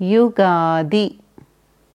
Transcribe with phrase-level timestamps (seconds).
[0.00, 1.04] యుగాది